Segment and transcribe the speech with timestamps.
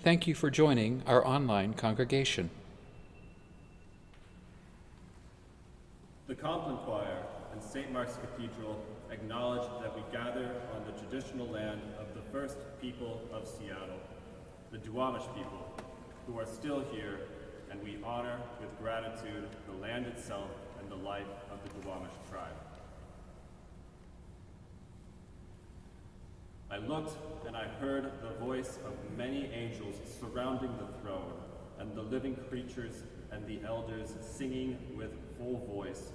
[0.00, 2.50] Thank you for joining our online congregation.
[6.28, 7.90] The Compline Choir and St.
[7.90, 8.80] Mark's Cathedral
[9.10, 13.98] acknowledge that we gather on the traditional land of the first people of Seattle,
[14.70, 15.66] the Duwamish people,
[16.28, 17.18] who are still here
[17.68, 22.54] and we honor with gratitude the land itself and the life of the Duwamish tribe.
[26.70, 31.32] I looked and I heard the voice of many angels surrounding the throne,
[31.78, 36.12] and the living creatures and the elders singing with full voice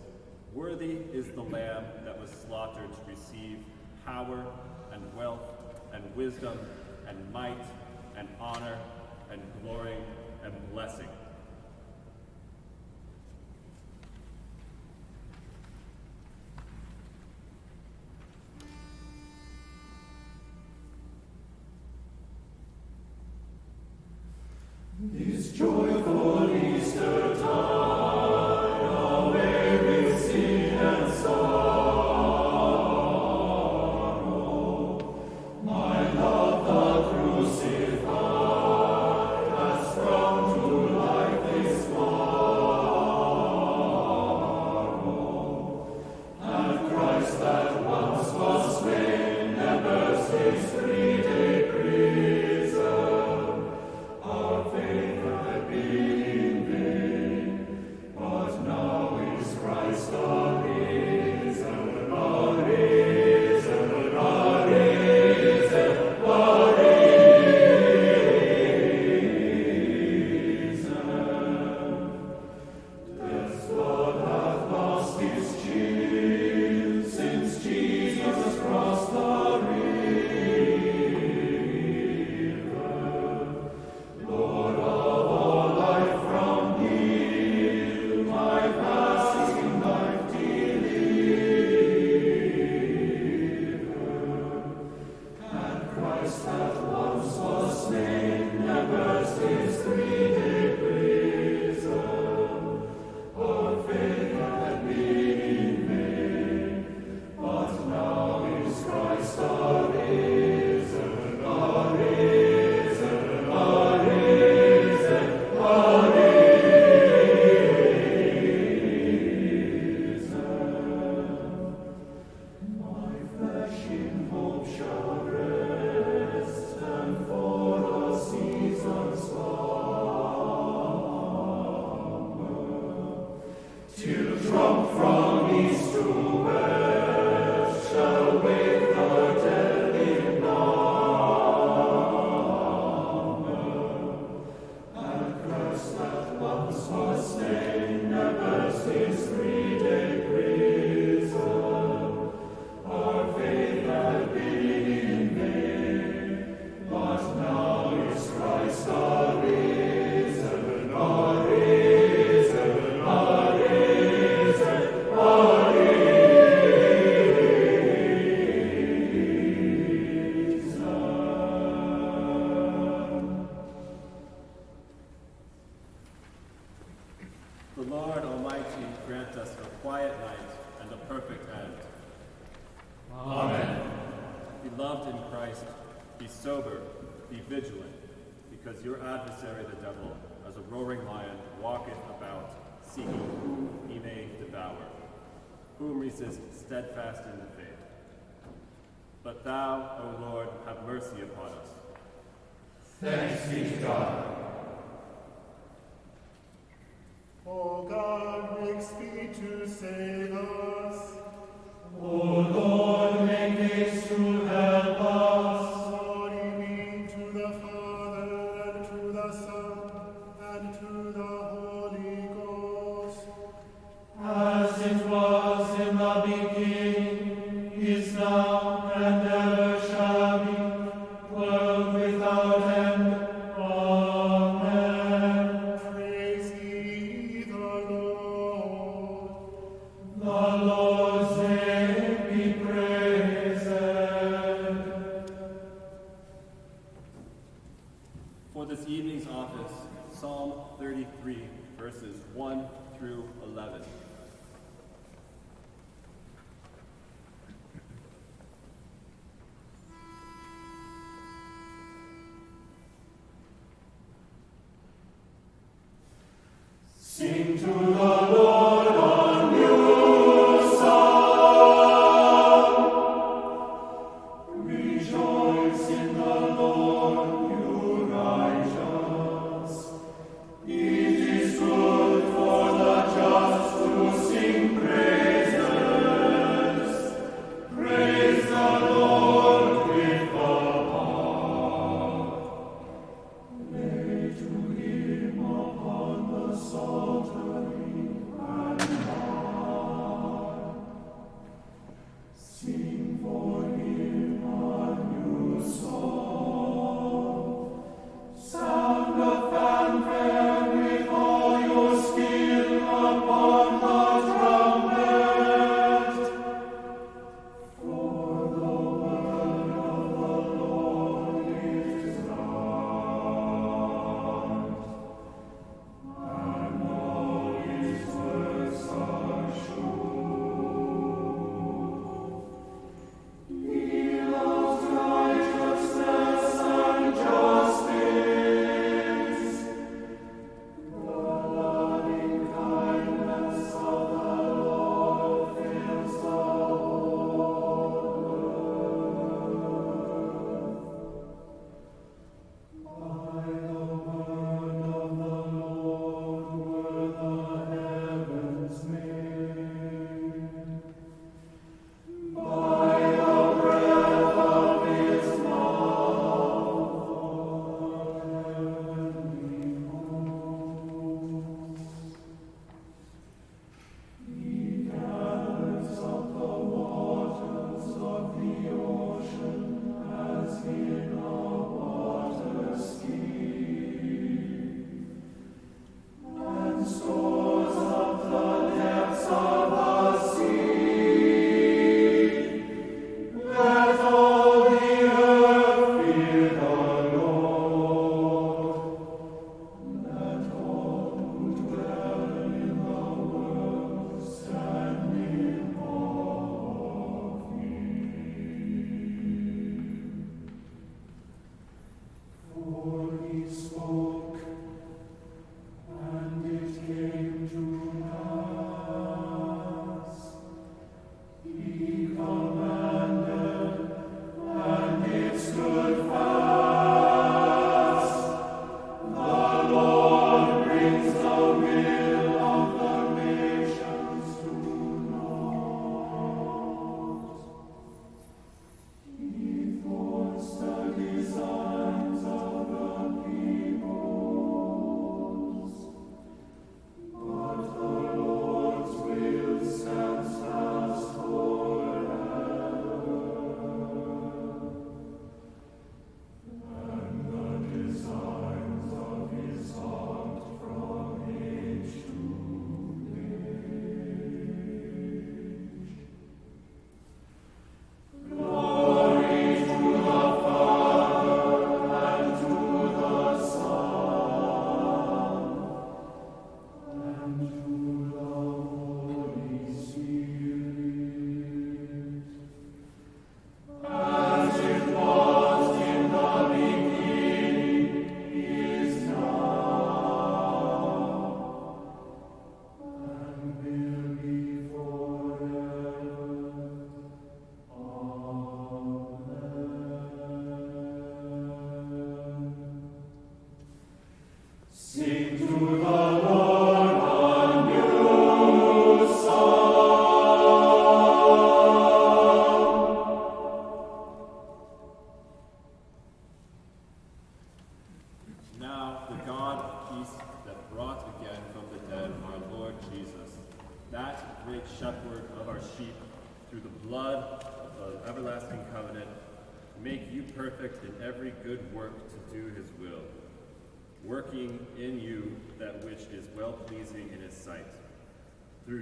[0.53, 3.57] Worthy is the Lamb that was slaughtered to receive
[4.05, 4.45] power
[4.91, 5.41] and wealth
[5.91, 6.59] and wisdom
[7.07, 7.65] and might
[8.15, 8.77] and honor
[9.31, 9.97] and glory
[10.43, 11.07] and blessing.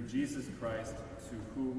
[0.02, 0.96] Through Jesus Christ,
[1.30, 1.71] to whom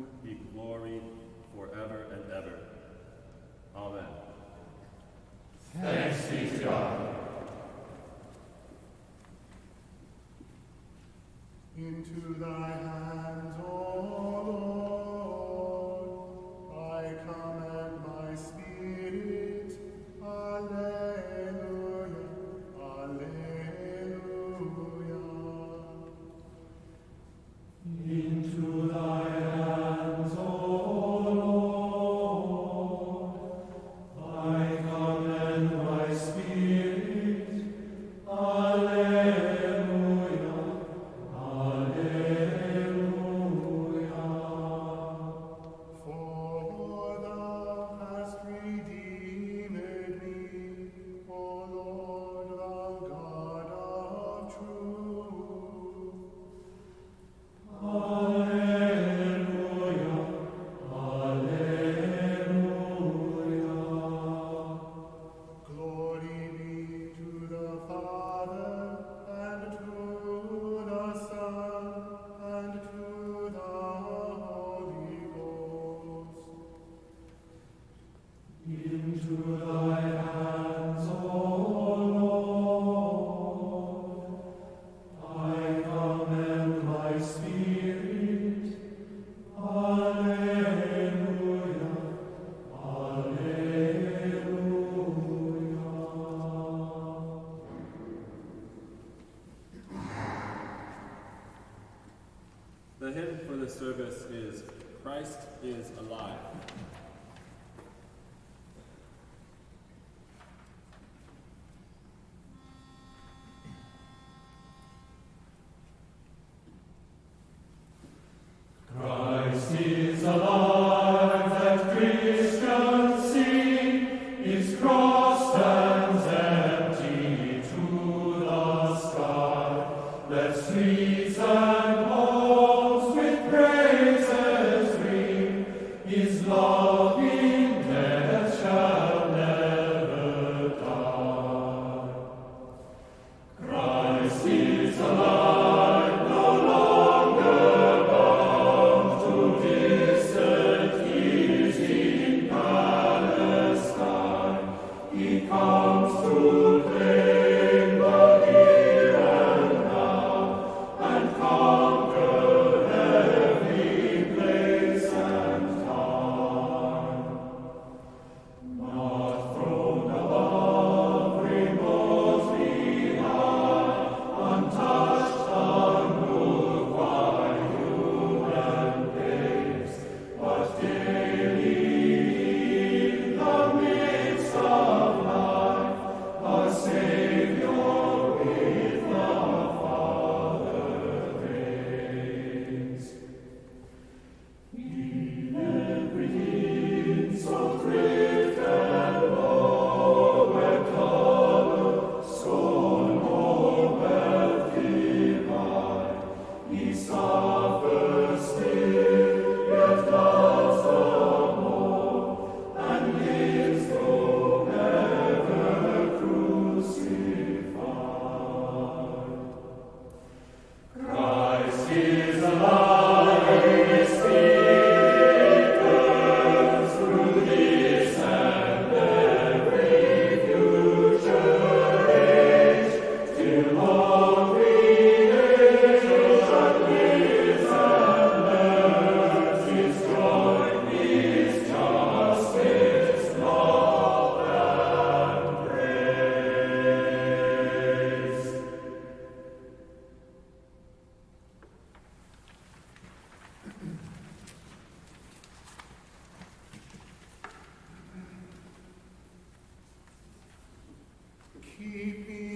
[261.94, 262.53] keep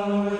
[0.00, 0.39] Hallelujah.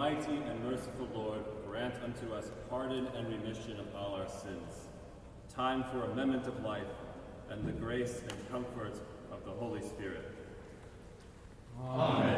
[0.00, 4.88] Almighty and merciful Lord, grant unto us pardon and remission of all our sins,
[5.54, 6.88] time for amendment of life,
[7.50, 8.94] and the grace and comfort
[9.30, 10.24] of the Holy Spirit.
[11.84, 12.29] Amen.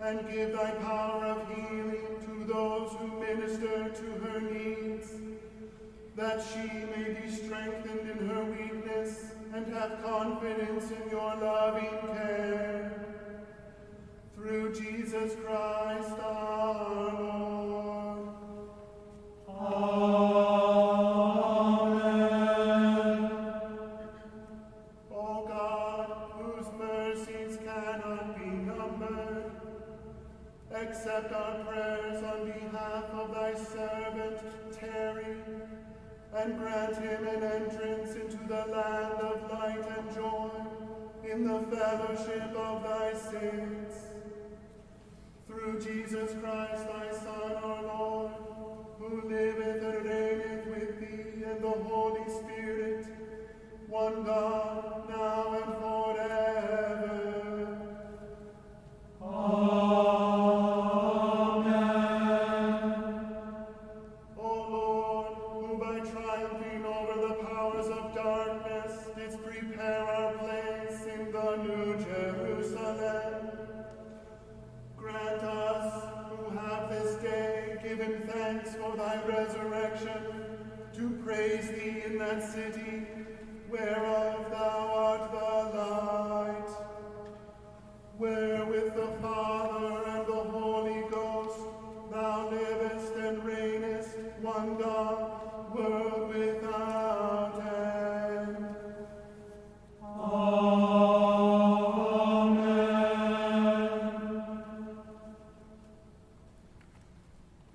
[0.00, 5.08] And give thy power of healing to those who minister to her needs,
[6.16, 12.92] that she may be strengthened in her weakness and have confidence in your loving care.
[14.34, 17.29] Through Jesus Christ our Lord.
[36.40, 40.50] And grant him an entrance into the land of light and joy
[41.30, 43.96] in the fellowship of thy saints.
[45.46, 48.32] Through Jesus Christ, thy Son, our Lord,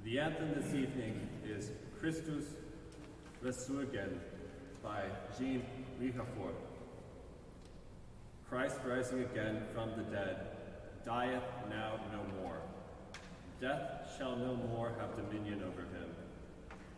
[0.05, 2.45] The anthem this evening is Christus
[3.43, 4.19] Resurgens
[4.83, 5.01] by
[5.35, 5.63] Jean
[5.99, 6.53] Richafort.
[8.47, 10.45] Christ rising again from the dead,
[11.03, 11.41] dieth
[11.71, 12.57] now no more.
[13.59, 16.09] Death shall no more have dominion over him.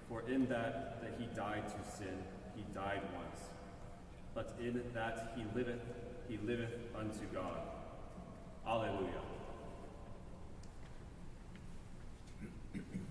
[0.10, 2.18] For in that that he died to sin,
[2.58, 3.40] he died once.
[4.36, 5.80] But in that he liveth,
[6.28, 7.62] he liveth unto God.
[8.68, 9.37] Alleluia.
[12.78, 13.07] Christus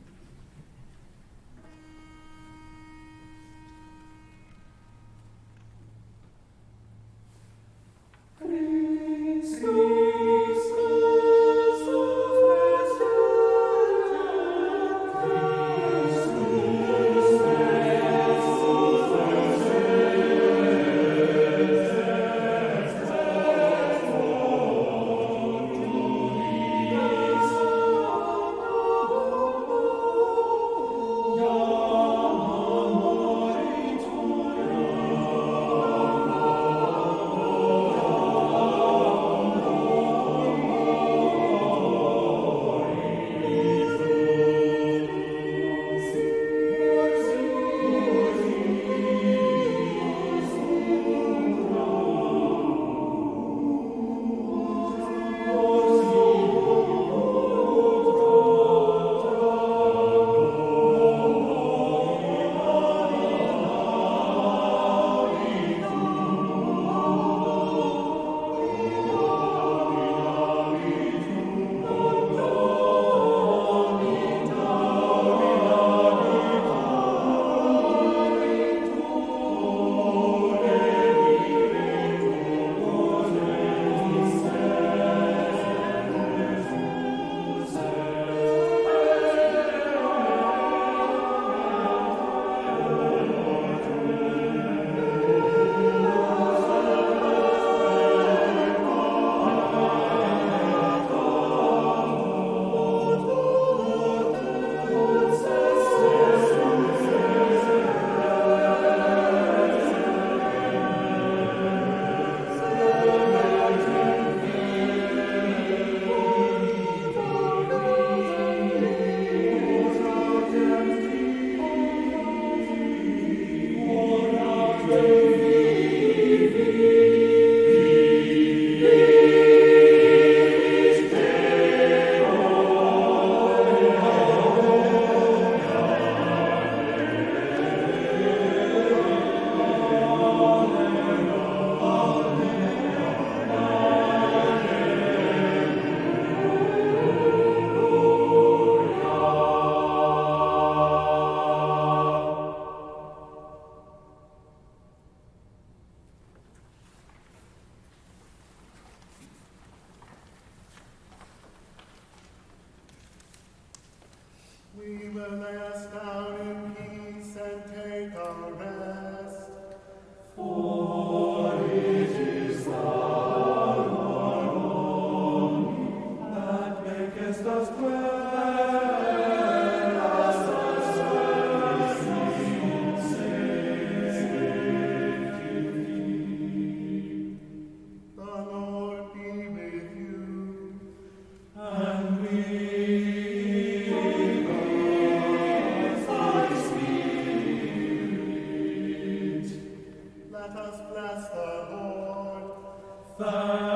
[203.18, 203.75] Thanks